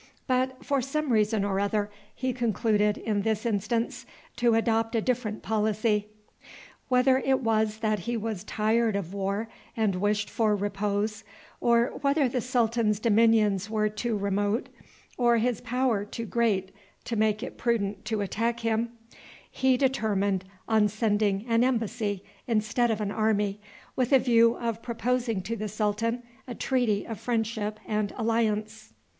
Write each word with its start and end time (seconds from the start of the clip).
But, 0.25 0.65
for 0.65 0.81
some 0.81 1.13
reason 1.13 1.45
or 1.45 1.59
other, 1.59 1.91
he 2.15 2.33
concluded, 2.33 2.97
in 2.97 3.21
this 3.21 3.45
instance, 3.45 4.07
to 4.37 4.55
adopt 4.55 4.95
a 4.95 4.99
different 5.01 5.43
policy. 5.43 6.07
Whether 6.87 7.19
it 7.19 7.41
was 7.41 7.77
that 7.81 7.99
he 7.99 8.17
was 8.17 8.43
tired 8.43 8.95
of 8.95 9.13
war 9.13 9.47
and 9.77 9.97
wished 9.97 10.27
for 10.27 10.55
repose, 10.55 11.23
or 11.59 11.99
whether 12.01 12.27
the 12.27 12.41
sultan's 12.41 12.99
dominions 12.99 13.69
were 13.69 13.89
too 13.89 14.17
remote, 14.17 14.69
or 15.19 15.37
his 15.37 15.61
power 15.61 16.03
too 16.03 16.25
great 16.25 16.71
to 17.03 17.15
make 17.15 17.43
it 17.43 17.59
prudent 17.59 18.03
to 18.05 18.21
attack 18.21 18.61
him, 18.61 18.89
he 19.51 19.77
determined 19.77 20.45
on 20.67 20.87
sending 20.87 21.45
an 21.47 21.63
embassy 21.63 22.23
instead 22.47 22.89
of 22.89 23.01
an 23.01 23.11
army, 23.11 23.61
with 23.95 24.11
a 24.11 24.17
view 24.17 24.55
of 24.55 24.81
proposing 24.81 25.43
to 25.43 25.55
the 25.55 25.67
sultan 25.69 26.23
a 26.47 26.55
treaty 26.55 27.05
of 27.05 27.19
friendship 27.19 27.79
and 27.85 28.11
alliance. 28.17 28.93